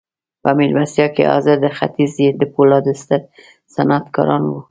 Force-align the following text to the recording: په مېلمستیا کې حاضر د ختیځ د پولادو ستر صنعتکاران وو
په 0.43 0.49
مېلمستیا 0.57 1.07
کې 1.15 1.23
حاضر 1.31 1.55
د 1.61 1.67
ختیځ 1.77 2.15
د 2.39 2.41
پولادو 2.53 2.91
ستر 3.01 3.21
صنعتکاران 3.73 4.41
وو 4.47 4.59